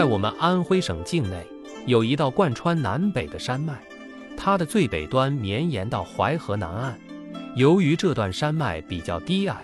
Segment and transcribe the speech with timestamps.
[0.00, 1.46] 在我们安徽省境内，
[1.84, 3.74] 有一道贯穿南北的山脉，
[4.34, 6.98] 它的最北端绵延到淮河南岸。
[7.54, 9.58] 由于这段山脉比较低矮，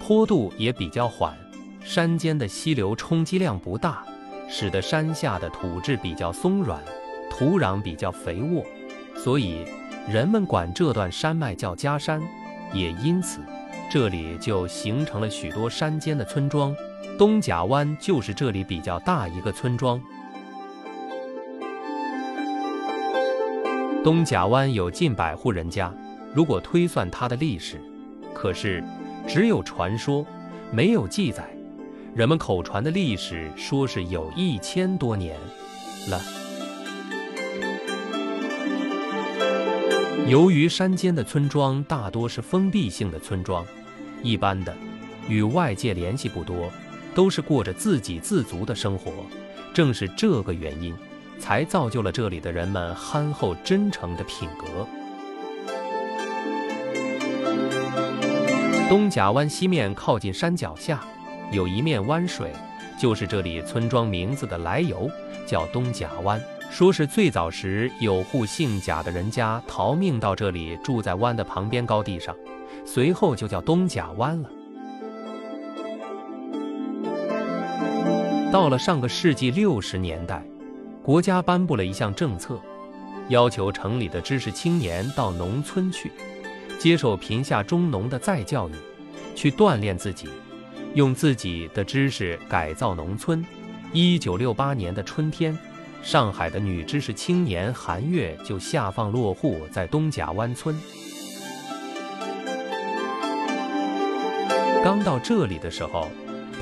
[0.00, 1.38] 坡度也比较缓，
[1.84, 4.04] 山间的溪流冲击量不大，
[4.48, 6.82] 使得山下的土质比较松软，
[7.30, 8.66] 土壤比较肥沃，
[9.14, 9.64] 所以
[10.08, 12.20] 人们管这段山脉叫夹山，
[12.72, 13.38] 也因此
[13.88, 16.74] 这里就形成了许多山间的村庄。
[17.18, 19.98] 东甲湾就是这里比较大一个村庄。
[24.04, 25.90] 东甲湾有近百户人家，
[26.34, 27.80] 如果推算它的历史，
[28.34, 28.84] 可是
[29.26, 30.26] 只有传说，
[30.70, 31.48] 没有记载。
[32.14, 35.38] 人们口传的历史说是有一千多年
[36.10, 36.20] 了。
[40.26, 43.64] 由于山间的村庄大多是封闭性的村庄，
[44.22, 44.74] 一般的
[45.28, 46.70] 与外界联系不多。
[47.16, 49.10] 都是过着自给自足的生活，
[49.72, 50.94] 正是这个原因，
[51.38, 54.86] 才造就了这里的人们憨厚真诚的品格。
[58.90, 61.02] 东甲湾西面靠近山脚下，
[61.50, 62.52] 有一面湾水，
[63.00, 65.10] 就是这里村庄名字的来由，
[65.46, 66.38] 叫东甲湾。
[66.70, 72.36] 说是最早时有户姓贾的人家逃命到这里，住在湾的旁边高地上，
[72.84, 74.50] 随后就叫东甲湾了。
[78.56, 80.42] 到了上个世纪六十年代，
[81.02, 82.58] 国家颁布了一项政策，
[83.28, 86.10] 要求城里的知识青年到农村去，
[86.78, 88.72] 接受贫下中农的再教育，
[89.34, 90.30] 去锻炼自己，
[90.94, 93.44] 用自己的知识改造农村。
[93.92, 95.54] 一九六八年的春天，
[96.02, 100.74] 上海的女知识青年韩月就下放落户在东甲湾村。
[104.82, 106.08] 刚到这里的时候。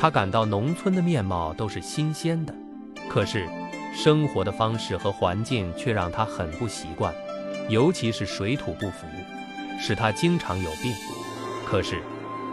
[0.00, 2.54] 他感到农村的面貌都是新鲜的，
[3.08, 3.48] 可是
[3.94, 7.14] 生活的方式和环境却让他很不习惯，
[7.68, 9.06] 尤其是水土不服，
[9.80, 10.92] 使他经常有病。
[11.64, 12.02] 可是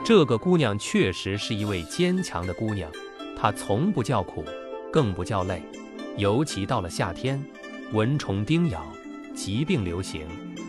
[0.05, 2.89] 这个姑娘确实是一位坚强的姑娘，
[3.37, 4.45] 她从不叫苦，
[4.91, 5.61] 更不叫累。
[6.17, 7.43] 尤其到了夏天，
[7.91, 8.85] 蚊虫叮咬，
[9.35, 10.25] 疾病流行，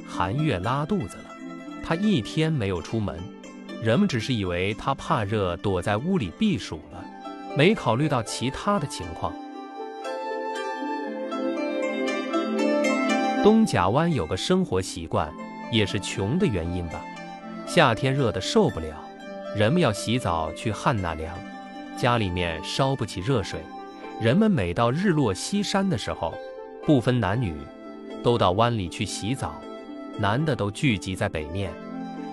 [0.06, 1.25] 寒月拉肚子了，
[1.84, 3.19] 她一天没有出门。
[3.82, 7.04] 人们只是以为他怕热，躲在屋里避暑了，
[7.56, 9.32] 没考虑到其他的情况。
[13.42, 15.28] 东甲湾有个生活习惯，
[15.72, 17.03] 也是穷的原因吧。
[17.66, 19.04] 夏天热得受不了，
[19.56, 21.37] 人们要洗澡去旱纳凉，
[21.97, 23.59] 家里面烧不起热水。
[24.21, 26.32] 人们每到日落西山的时候，
[26.87, 27.53] 不分男女，
[28.22, 29.60] 都到湾里去洗澡，
[30.21, 31.72] 男的都聚集在北面。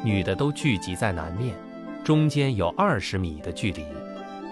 [0.04, 1.54] 女的都聚集在南面，
[2.06, 3.84] 中间有二十米的距离。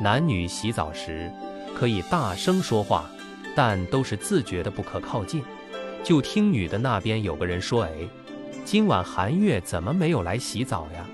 [0.02, 1.32] 男女洗澡时
[1.74, 3.10] 可以大声说话，
[3.56, 5.42] 但都是自觉的不可靠近。
[6.04, 7.92] 就听女的那边有个人说：“哎，
[8.66, 11.06] 今晚韩月怎么没有来洗澡呀？”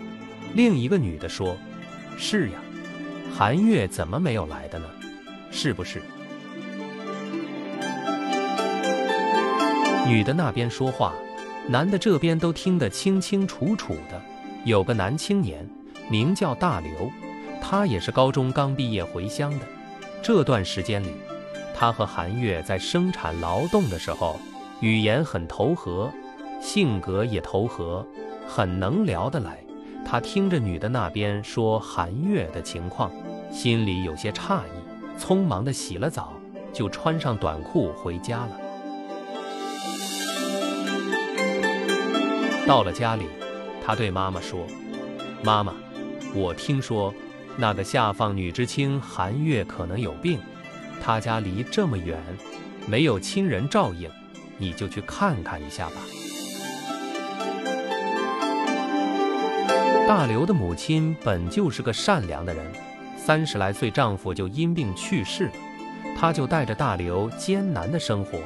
[0.55, 1.55] 另一个女的说
[2.17, 2.59] ：“是呀，
[3.35, 4.85] 韩月怎么没有来的呢？
[5.51, 6.01] 是不是？”
[10.07, 11.13] 女的那边说话。
[11.67, 14.21] 男的这边都听得清清楚楚的。
[14.65, 15.67] 有个男青年，
[16.09, 17.11] 名叫大刘，
[17.61, 19.65] 他也是高中刚毕业回乡的。
[20.21, 21.13] 这段时间里，
[21.73, 24.37] 他和韩月在生产劳动的时候，
[24.81, 26.11] 语言很投合，
[26.61, 28.05] 性格也投合，
[28.47, 29.57] 很能聊得来。
[30.05, 33.09] 他听着女的那边说韩月的情况，
[33.51, 36.33] 心里有些诧异，匆忙的洗了澡，
[36.73, 38.59] 就穿上短裤回家了。
[42.65, 43.25] 到了家里，
[43.85, 44.65] 他对妈妈说
[45.43, 45.73] ：“妈妈，
[46.33, 47.13] 我听说
[47.57, 50.39] 那个下放女知青韩月可能有病，
[51.01, 52.17] 她家离这么远，
[52.87, 54.09] 没有亲人照应，
[54.57, 55.95] 你就去看看一下吧。”
[60.07, 62.65] 大刘的母亲本就是个善良的人，
[63.17, 65.51] 三十来岁丈夫就因病去世了，
[66.17, 68.39] 她就带着大刘艰难的生活。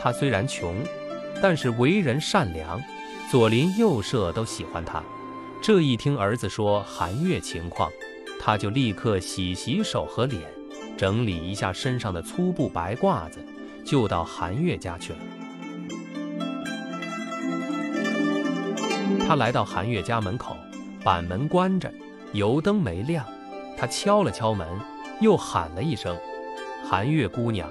[0.00, 0.74] 她虽然穷，
[1.40, 2.82] 但是为人善良。
[3.32, 5.02] 左邻右舍都喜欢他。
[5.62, 7.90] 这一听儿子说韩月情况，
[8.38, 10.42] 他就立刻洗洗手和脸，
[10.98, 13.42] 整理一下身上的粗布白褂子，
[13.86, 15.18] 就到韩月家去了。
[19.26, 20.54] 他来到韩月家门口，
[21.02, 21.90] 板门关着，
[22.34, 23.24] 油灯没亮。
[23.78, 24.68] 他敲了敲门，
[25.22, 26.14] 又喊了一声
[26.86, 27.66] ：“韩月姑娘，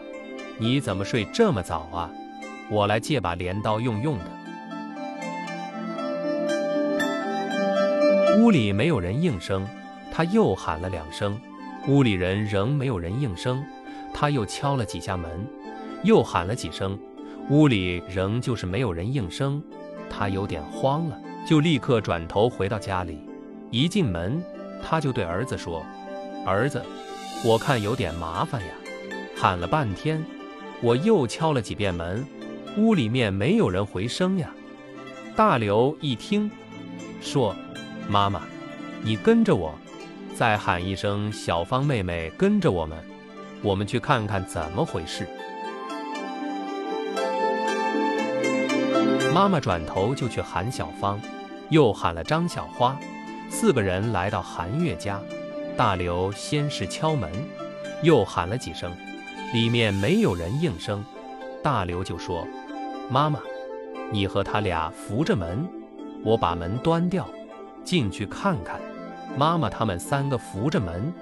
[0.57, 2.09] 你怎么睡这么早啊？
[2.67, 4.25] 我来借把镰刀用用的。”
[8.37, 9.67] 屋里没有人应声，
[10.11, 11.39] 他又喊了两声，
[11.87, 13.63] 屋里人仍没有人应声，
[14.13, 15.45] 他又敲了几下门，
[16.03, 16.97] 又喊了几声，
[17.49, 19.61] 屋里仍旧是没有人应声。
[20.09, 23.19] 他有点慌了，就立刻转头回到家里。
[23.69, 24.41] 一进门，
[24.81, 25.85] 他就对儿子说
[26.45, 26.81] ：“儿子，
[27.45, 28.69] 我看有点麻烦呀。
[29.35, 30.23] 喊了半天，
[30.81, 32.25] 我又敲了几遍门，
[32.77, 34.53] 屋里面没有人回声呀。”
[35.35, 36.51] 大刘一听，
[37.21, 37.55] 说
[38.11, 38.41] ：“妈妈，
[39.01, 39.73] 你跟着我，
[40.35, 42.97] 再喊一声‘小芳妹妹’，跟着我们，
[43.61, 45.25] 我们去看看怎么回事。”
[49.33, 51.21] 妈妈转头就去喊小芳，
[51.69, 52.99] 又喊了张小花，
[53.49, 55.17] 四个人来到韩月家。
[55.77, 57.31] 大刘先是敲门，
[58.03, 58.91] 又喊了几声，
[59.53, 61.01] 里面没有人应声。
[61.63, 62.45] 大刘就说
[63.09, 63.39] ：“妈妈。”
[64.11, 65.65] 你和他俩扶着门，
[66.25, 67.25] 我把门端掉，
[67.83, 68.79] 进去看看。
[69.37, 71.13] 妈妈他们三个扶着门，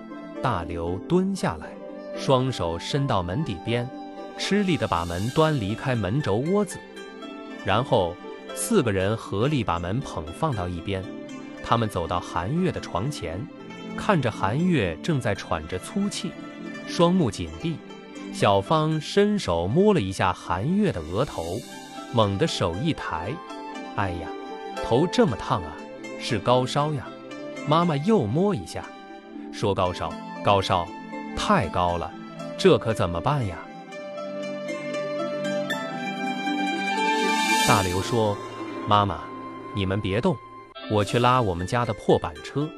[0.42, 1.68] 大刘蹲下来，
[2.18, 3.88] 双手伸到门底边，
[4.38, 6.78] 吃力地把门端离开门轴窝子。
[7.66, 8.16] 然后
[8.56, 11.04] 四个人合力把门捧放到一边。
[11.64, 13.40] 他们走到韩月的床前，
[13.96, 16.32] 看着韩月正在喘着粗气，
[16.88, 17.78] 双目紧闭。
[18.34, 21.60] 小芳伸手摸了一下韩月的额头。
[22.12, 23.32] 猛地手一抬，
[23.96, 24.28] 哎呀，
[24.84, 25.76] 头这么烫啊，
[26.20, 27.08] 是高烧呀！
[27.68, 28.84] 妈妈又摸一下，
[29.54, 30.14] 说高烧，
[30.44, 30.86] 高烧，
[31.36, 32.12] 太高了，
[32.58, 33.58] 这可怎么办呀？
[37.68, 38.36] 大刘说
[38.88, 39.22] ：“妈妈，
[39.76, 40.36] 你们别动，
[40.92, 42.70] 我去拉我们家的破板车，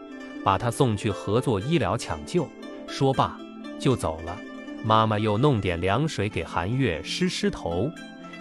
[0.44, 2.48] 把他送去合作医疗抢救。”
[2.88, 3.38] 说罢
[3.80, 4.38] 就走了。
[4.84, 7.90] 妈妈又弄点凉水给韩月湿湿头。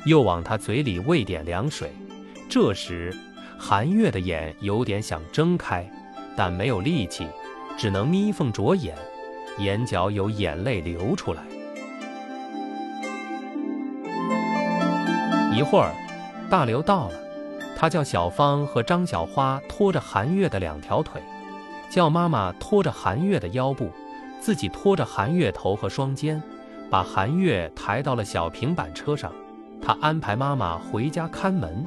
[0.06, 1.92] 又往他嘴里喂点凉水，
[2.48, 3.14] 这时
[3.62, 5.86] 韩月的眼有点想睁开，
[6.34, 7.26] 但没有力气，
[7.76, 8.96] 只能眯缝着眼，
[9.58, 11.42] 眼角有眼泪流出来。
[15.54, 15.92] 一会儿，
[16.48, 17.14] 大刘到了，
[17.76, 21.20] 他叫小芳和张小花拖着韩月的两条腿，
[21.90, 23.90] 叫妈妈拖着韩月的腰部，
[24.40, 26.42] 自己拖着韩月头和双肩，
[26.88, 29.30] 把韩月抬到了小平板车上。
[29.82, 31.84] 他安排妈妈回家看门，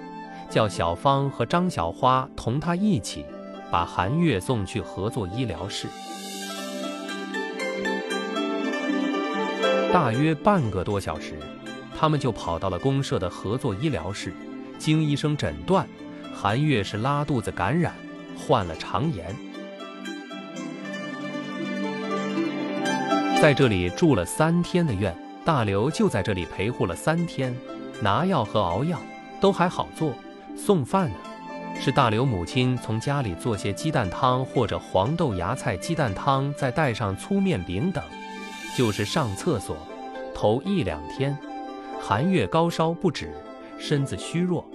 [0.54, 3.26] 叫小芳和张小花同他一起
[3.72, 5.88] 把韩月送去合作医疗室。
[9.92, 11.40] 大约半个多小时，
[11.98, 14.32] 他们就跑到了公社的合作医疗室。
[14.78, 15.88] 经医生诊断，
[16.36, 17.92] 韩月是拉肚子感染，
[18.38, 19.36] 患了肠炎，
[23.42, 25.16] 在这里住了三天的院。
[25.44, 27.56] 大刘就在这里陪护了三天。
[28.02, 29.00] 拿药和熬药
[29.42, 30.14] 都还好做，
[30.56, 31.16] 送饭呢，
[31.80, 38.04] 是大刘母亲从家里做些鸡蛋汤或者黄豆芽菜鸡蛋汤，再带上粗面饼等。
[38.78, 39.78] 就是上厕所，
[40.34, 41.38] 头一两天，
[42.02, 43.32] 寒月高烧不止，
[43.78, 44.66] 身子虚弱，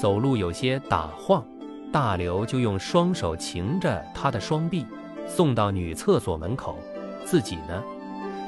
[0.00, 1.44] 走路有些打晃，
[1.92, 4.86] 大刘就用双手擎着她的双臂，
[5.26, 6.78] 送到女厕所门口，
[7.24, 7.82] 自己呢，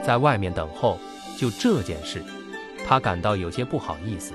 [0.04, 0.98] 在外面等候。
[1.38, 2.22] 就这件事。
[2.86, 4.34] 他感到有些不好意思，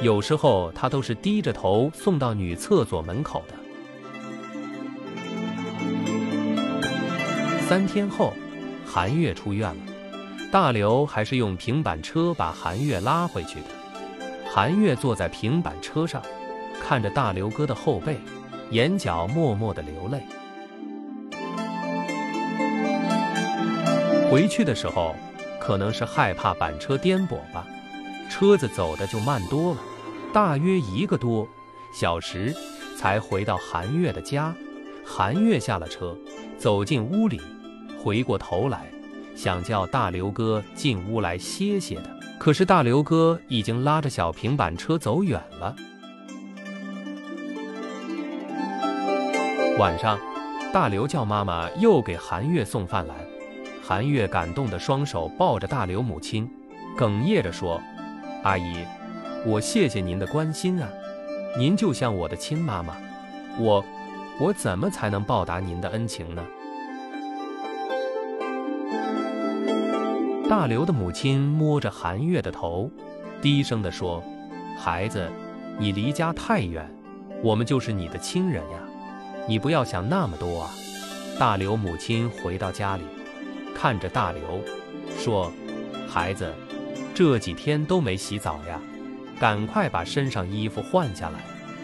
[0.00, 3.54] 有时候他都是低着头送到女厕所门口的。
[7.66, 8.34] 三天后，
[8.84, 9.80] 韩月出院了，
[10.52, 13.66] 大刘还是用平板车把韩月拉回去的。
[14.46, 16.22] 韩月坐在平板车上，
[16.82, 18.18] 看着大刘哥的后背，
[18.70, 20.20] 眼角默默的流泪。
[24.30, 25.16] 回去的时候，
[25.58, 27.66] 可能是害怕板车颠簸吧。
[28.30, 29.80] 车子走的就慢多了，
[30.32, 31.46] 大约一个多
[31.92, 32.54] 小时
[32.96, 34.54] 才回到韩月的家。
[35.06, 36.16] 韩月下了车，
[36.58, 37.40] 走进屋里，
[38.02, 38.90] 回过头来
[39.36, 45.76] 想叫大刘哥进屋来歇歇的，可是大刘哥已经拉着小平板车走远了。
[49.78, 50.18] 晚上，
[50.72, 53.14] 大刘叫妈妈又给韩月送饭来，
[53.82, 56.50] 韩月感动的双手抱着大刘母亲，
[56.96, 57.80] 哽咽着说。
[58.44, 58.84] 阿姨，
[59.46, 60.86] 我谢谢您的关心啊，
[61.56, 62.94] 您就像我的亲妈妈，
[63.58, 63.82] 我，
[64.38, 66.44] 我怎么才能报答您的恩情呢？
[70.46, 72.90] 大刘的母亲摸着韩月的头，
[73.40, 74.22] 低声地说
[74.78, 75.26] ：“孩子，
[75.78, 76.86] 你离家太远，
[77.42, 78.78] 我们就是你的亲人呀，
[79.48, 80.70] 你不要想那么多啊。”
[81.40, 83.04] 大刘母亲回到家里，
[83.74, 84.60] 看着大刘，
[85.16, 85.50] 说
[86.06, 86.52] ：“孩子。”
[87.14, 88.80] 这几天都没洗澡呀，
[89.38, 91.38] 赶快把身上衣服换下来。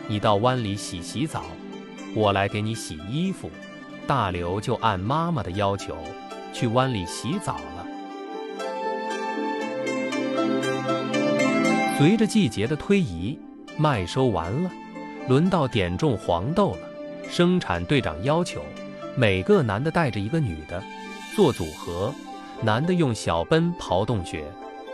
[0.09, 1.45] 你到湾里洗洗澡，
[2.17, 3.49] 我来给你洗衣服。
[4.09, 5.97] 大刘就按妈妈的要求
[6.53, 7.87] 去湾里洗澡了。
[11.97, 13.39] 随着季节的推移，
[13.77, 14.71] 麦收完了，
[15.29, 16.79] 轮到点种黄豆了。
[17.31, 18.61] 生产队长要求
[19.15, 20.83] 每个男的带着一个女的
[21.37, 22.13] 做组合，
[22.63, 24.45] 男的用小奔刨洞穴，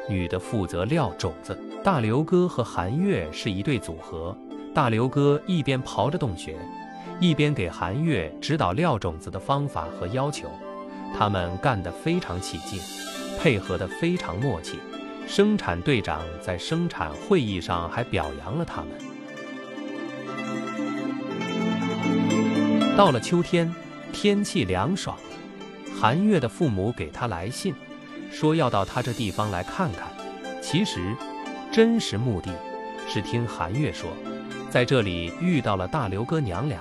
[0.08, 1.58] 女的负责撂种子。
[1.82, 4.36] 大刘哥和韩月是一对组合，
[4.74, 6.56] 大刘哥一边刨着洞穴，
[7.20, 10.48] 一边给韩月指导撂种子的方法和要求。
[11.16, 12.80] 他们干得非常起劲，
[13.38, 14.78] 配合得非常默契。
[15.28, 18.90] 生产队长在生产会议上还表扬了他们。
[22.96, 23.72] 到了秋天，
[24.12, 25.22] 天气凉爽了，
[26.00, 27.74] 韩月的父母给他来信，
[28.30, 30.08] 说要到他这地方来看看。
[30.60, 31.14] 其实，
[31.70, 32.50] 真实目的
[33.08, 34.10] 是听韩月说，
[34.70, 36.80] 在这里遇到了大刘哥娘俩，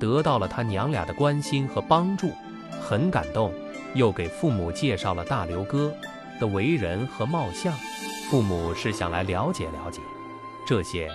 [0.00, 2.30] 得到了他娘俩的关心和帮助，
[2.80, 3.52] 很感动，
[3.94, 5.92] 又给父母介绍了大刘哥。
[6.40, 7.74] 的为人和貌相，
[8.30, 10.00] 父母是想来了解了解，
[10.64, 11.10] 这些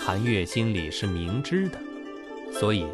[0.00, 1.78] 韩月心里是明知的，
[2.58, 2.86] 所以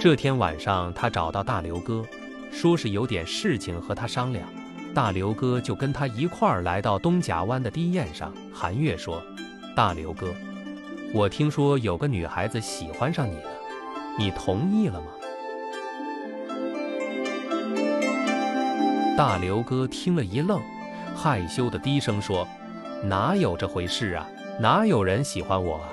[0.00, 2.02] 这天晚上他找到大刘哥，
[2.50, 4.48] 说是有点事情和他商量，
[4.94, 8.32] 大刘哥就跟他一块儿来到东甲湾的堤堰上。
[8.52, 9.22] 韩月说
[9.74, 10.34] ：“大刘哥，
[11.14, 13.50] 我听说有个女孩子喜欢上你了，
[14.18, 15.06] 你同意了吗？”
[19.16, 20.60] 大刘哥听了一愣。
[21.14, 22.48] 害羞的低声说
[23.04, 24.26] ：“哪有这回事啊？
[24.58, 25.88] 哪有人喜欢我啊？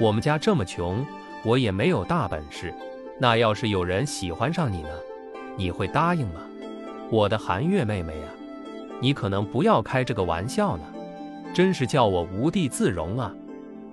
[0.00, 1.04] 我们家这么穷，
[1.44, 2.72] 我也没有大本事。
[3.20, 4.88] 那要是有人喜欢上你呢，
[5.56, 6.40] 你会答应吗？
[7.10, 8.28] 我的韩月妹妹呀，
[9.00, 10.84] 你可能不要开这个玩笑呢，
[11.54, 13.32] 真是叫我无地自容啊！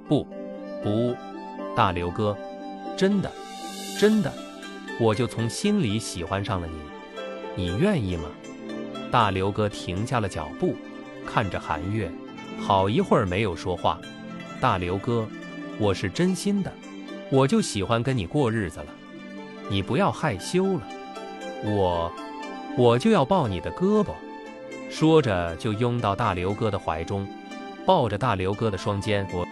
[0.08, 0.26] 不，
[0.84, 1.16] 不，
[1.76, 2.36] 大刘哥，
[2.98, 3.32] 真的，
[4.00, 4.32] 真的，
[5.00, 6.68] 我就从心里喜欢上了
[7.56, 8.24] 你，你愿意吗？”
[9.12, 10.76] 大刘哥停下了脚步，
[11.24, 12.10] 看着韩月，
[12.60, 14.00] 好一会儿没有说话。
[14.60, 15.28] 大刘哥，
[15.78, 16.74] 我是真心的，
[17.30, 18.88] 我就喜欢跟你过日子了，
[19.70, 20.82] 你不要害羞了。
[21.64, 22.12] 我，
[22.78, 24.08] 我就要抱你的胳膊。
[24.90, 27.28] 说着就拥到大刘哥的怀中，
[27.86, 29.28] 抱着大刘哥的双肩。
[29.32, 29.46] 我，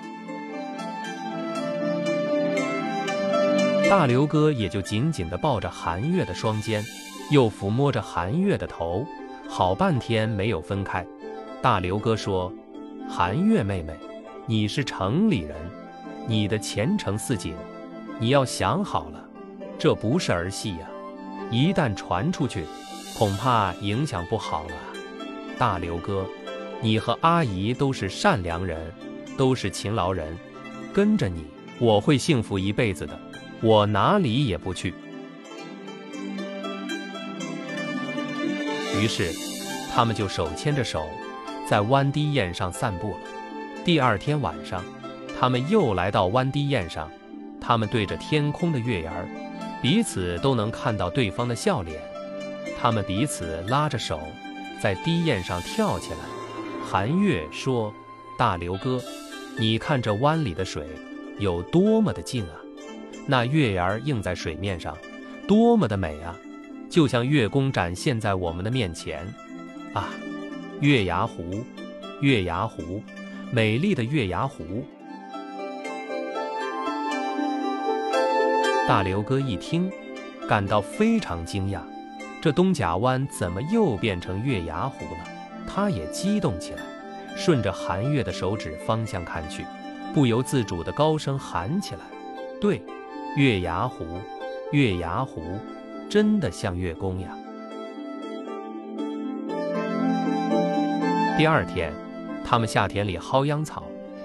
[3.90, 6.84] 大刘哥也就紧紧地抱着韩月的双肩，
[7.32, 9.06] 又抚摸着韩月的头。
[9.50, 11.06] 好半天没有分开，
[11.62, 12.54] 大刘哥说
[13.10, 13.94] ：“韩月妹妹，
[14.46, 15.58] 你是城里人，
[16.26, 17.54] 你的前程似锦，
[18.18, 19.22] 你要想好了，
[19.78, 20.88] 这不是儿戏呀！
[21.50, 22.64] 一旦传出去，
[23.22, 24.74] 恐怕影响不好了。
[25.56, 26.26] 大刘哥，
[26.82, 28.92] 你和阿姨都是善良人，
[29.38, 30.36] 都是勤劳人，
[30.92, 31.46] 跟着你，
[31.78, 33.20] 我会幸福一辈子的，
[33.62, 34.92] 我哪里也不去。”
[39.00, 39.32] 于是，
[39.94, 41.06] 他们就手牵着手，
[41.70, 43.20] 在湾堤堰上散步了。
[43.86, 44.84] 第二天晚上，
[45.40, 47.08] 他们又来到湾堤堰上，
[47.62, 49.30] 他们对着天空的月牙儿，
[49.80, 52.02] 彼此都能看到对方的笑脸。
[52.82, 54.20] 他们彼此拉着手，
[54.82, 56.18] 在堤堰上跳起来。
[56.84, 57.94] 韩月说
[58.40, 59.00] ：“大刘哥，
[59.60, 60.88] 你看这湾里的水
[61.38, 62.56] 有多么的静啊！
[63.28, 64.98] 那月牙儿映在水面上，
[65.48, 66.36] 多么的美啊！”
[66.90, 69.32] 就像月宫展现在我们的面前，
[69.94, 70.10] 啊，
[70.80, 71.64] 月牙湖，
[72.20, 73.04] 月牙湖，
[73.52, 74.84] 美丽的月牙湖。
[78.88, 79.90] 大刘哥一听，
[80.50, 81.80] 感到非常惊讶，
[82.42, 85.20] 这东甲湾怎么又变成月牙湖了？
[85.68, 86.82] 他也激动起来，
[87.38, 89.64] 顺着韩月的手指方向看去，
[90.12, 92.02] 不由自主的高声喊起来
[92.60, 92.82] ：“对，
[93.38, 94.04] 月牙湖，
[94.72, 95.42] 月牙湖。”
[96.10, 97.30] 真的像月宫呀！
[101.38, 101.94] 第二天，
[102.44, 103.84] 他们下田里薅秧草，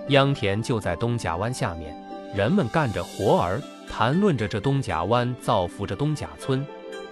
[0.08, 1.94] 秧田就在东甲湾下面，
[2.34, 6.66] 人们干着活儿，谈论着这东甲湾造福着东甲村。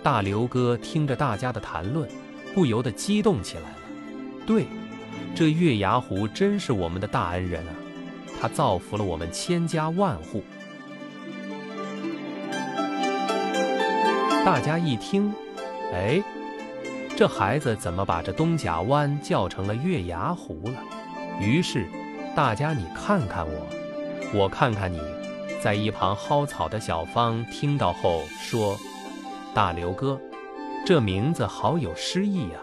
[0.05, 2.07] 大刘哥听着大家的谈论，
[2.55, 3.79] 不由得激动起来了。
[4.47, 4.67] 对，
[5.35, 7.73] 这月牙湖真是我们的大恩人啊！
[8.39, 10.45] 他造福了我们千家万户。
[14.45, 15.33] 大家一听，
[15.95, 16.23] 哎，
[17.17, 20.75] 这孩子怎么把这东甲湾叫成了月牙湖了？
[21.41, 21.89] 于是，
[22.37, 23.67] 大家你看看我，
[24.35, 25.01] 我看看你，
[25.63, 28.79] 在一旁薅草的小芳听到后说
[29.55, 30.21] ：“大刘哥，
[30.85, 32.59] 这名字好有诗意呀，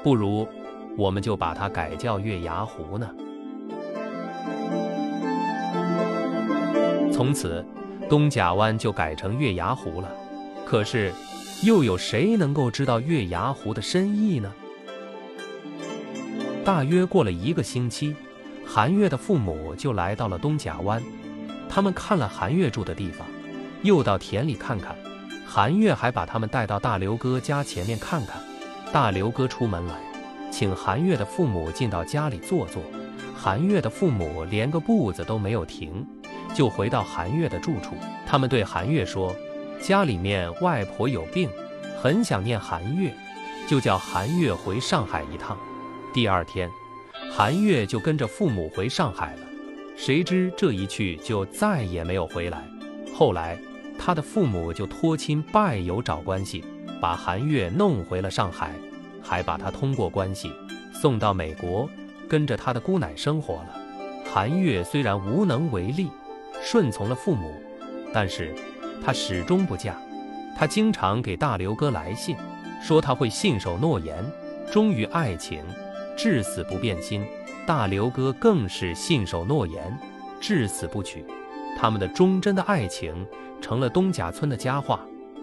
[0.00, 0.46] 不如
[0.96, 3.10] 我们就把它改叫月牙湖呢。”
[7.12, 7.66] 从此，
[8.08, 10.08] 东甲湾就改成月牙湖了。
[10.64, 11.12] 可是，
[11.64, 14.52] 又有谁能够知道月牙湖的深意呢？
[16.64, 18.14] 大约过了一个星期，
[18.64, 21.02] 韩月的父母就来到了东甲湾。
[21.68, 23.26] 他们看了韩月住的地方，
[23.82, 24.94] 又到田里看看。
[25.52, 28.40] 韩月还把他们带到大刘哥家前面看看。
[28.92, 29.96] 大刘哥出门来，
[30.48, 32.80] 请韩月的父母进到家里坐坐。
[33.34, 36.06] 韩月的父母连个步子都没有停，
[36.54, 37.96] 就回到韩月的住处。
[38.24, 39.34] 他们对韩月说
[39.82, 41.50] ：“家里面外婆有病，
[42.00, 43.12] 很想念韩月，
[43.68, 45.58] 就叫韩月回上海一趟。”
[46.14, 46.70] 第二天，
[47.32, 49.42] 韩月就跟着父母回上海了。
[49.96, 52.62] 谁知这一去就再也没有回来。
[53.12, 53.58] 后来，
[54.02, 56.64] 他的父母就托亲拜友找关系，
[57.02, 58.72] 把韩月弄回了上海，
[59.22, 60.50] 还把他通过关系
[60.94, 61.86] 送到美国，
[62.26, 63.76] 跟着他的姑奶生活了。
[64.24, 66.08] 韩月虽然无能为力，
[66.62, 67.52] 顺从了父母，
[68.10, 68.54] 但是
[69.04, 69.94] 他始终不嫁。
[70.56, 72.34] 他经常给大刘哥来信，
[72.82, 74.24] 说他会信守诺言，
[74.72, 75.62] 忠于爱情。
[76.16, 77.22] 至死不变心，
[77.66, 79.98] 大刘哥更是信守诺言，
[80.40, 81.22] 至死不娶。
[81.78, 83.26] 他们的忠贞的爱情
[83.60, 85.00] 成了东甲村的佳话。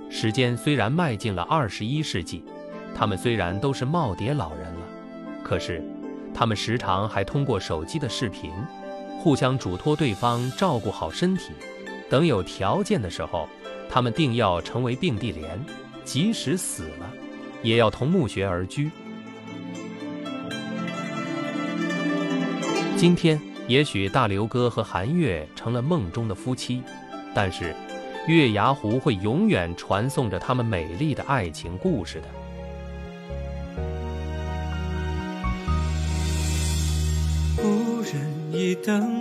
[0.09, 2.43] 时间虽然迈进了二十一世纪，
[2.95, 4.87] 他们虽然都是耄耋老人了，
[5.43, 5.83] 可是
[6.33, 8.51] 他们时常还通过手机的视频，
[9.19, 11.51] 互相嘱托对方照顾好身体。
[12.09, 13.49] 等有条件的时候，
[13.89, 15.59] 他们定要成为并蒂莲，
[16.05, 17.11] 即使死了，
[17.61, 18.89] 也要同墓穴而居。
[22.95, 26.81] 今天，也许大刘哥和韩月成了梦中的夫妻，
[27.35, 27.75] 但是
[28.25, 32.27] 月牙湖会永远传颂着他们美丽的爱情故事的。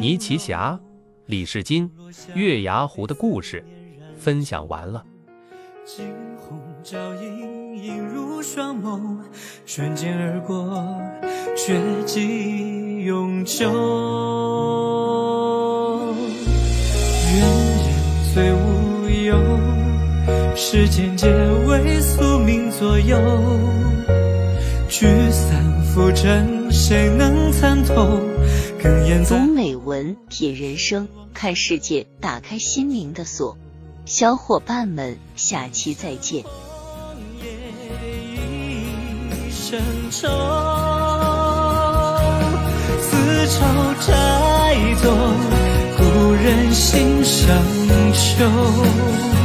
[0.00, 0.78] 倪奇霞、
[1.26, 1.90] 李世金、
[2.34, 3.64] 月牙湖的故事
[4.16, 5.04] 分享完了。
[5.84, 9.18] 惊鸿照影，影如双眸
[9.64, 11.00] 瞬间而过，
[11.56, 13.70] 却记永久。
[17.36, 17.94] 愿人
[18.34, 19.38] 最无忧，
[20.56, 21.32] 世间皆
[21.68, 23.16] 为宿命左右。
[24.88, 28.18] 聚散浮沉，谁能参透？
[29.28, 33.56] 读美文，品人生，看世界，打开心灵的锁。
[34.04, 36.42] 小伙伴们，下期再见。
[39.52, 39.80] 深
[40.10, 40.95] 愁，此
[43.48, 43.64] 愁
[44.00, 45.14] 摘作
[45.96, 47.56] 故人心上
[48.12, 49.35] 秋。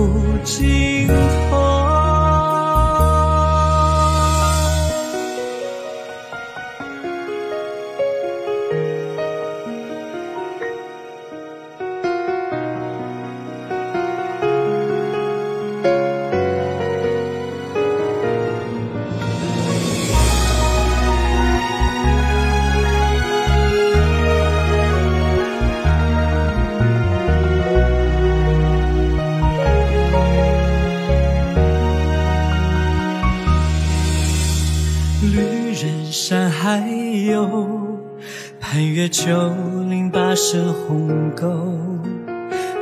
[0.00, 0.89] 无尽。
[41.30, 41.46] 鸿沟，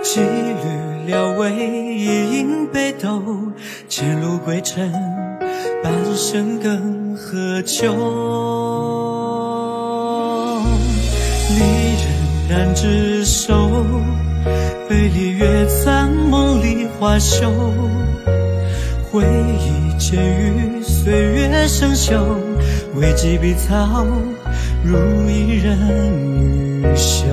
[0.02, 3.22] 几缕撩微一饮北斗，
[3.88, 4.90] 前路归程，
[5.82, 7.92] 半生更何求？
[11.50, 12.06] 离人
[12.48, 13.54] 难执手，
[14.88, 17.50] 背离月残梦里花羞，
[19.10, 19.24] 回
[19.58, 22.18] 忆结于岁月生锈，
[22.94, 24.06] 未及碧草。
[24.84, 24.96] 如
[25.28, 25.76] 一人
[26.82, 27.26] 玉袖，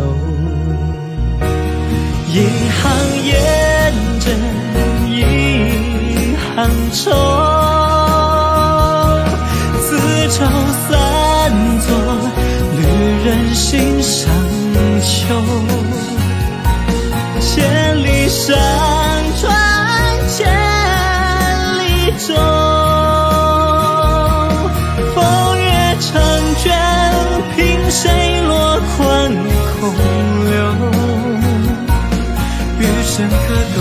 [2.36, 2.44] 一行
[3.28, 3.34] 烟
[4.20, 4.28] 尘，
[5.10, 5.24] 一
[6.54, 6.58] 行
[6.92, 7.10] 愁，
[9.80, 9.88] 此
[10.28, 10.44] 愁
[10.90, 10.92] 散
[11.80, 11.88] 作
[12.76, 12.78] 旅
[13.24, 14.28] 人心上
[15.02, 15.34] 秋。
[17.40, 18.54] 千里山
[19.40, 19.48] 川
[20.28, 20.36] 千
[21.80, 22.36] 里舟，
[25.16, 25.24] 风
[25.58, 26.12] 月成
[26.62, 26.76] 卷，
[27.56, 29.32] 凭谁落款
[29.80, 29.82] 空
[33.16, 33.80] 余生可懂，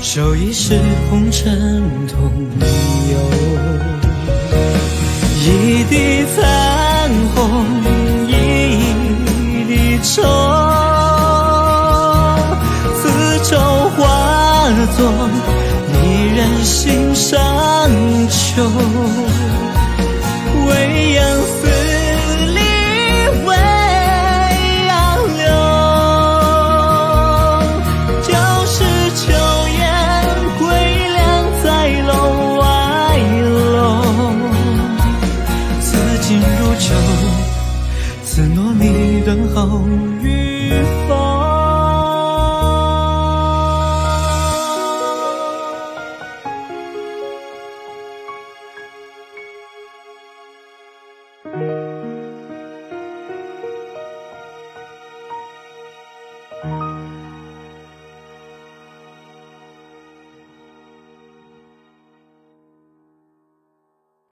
[0.00, 2.32] 守一世红尘同
[3.12, 3.14] 游。
[5.42, 7.66] 一地残红，
[8.26, 8.32] 一
[9.68, 10.22] 地愁。
[12.96, 13.02] 此
[13.44, 13.50] 愁
[13.90, 14.00] 化
[14.96, 14.98] 作
[15.92, 15.94] 离
[16.36, 17.36] 人心上
[18.30, 19.25] 秋。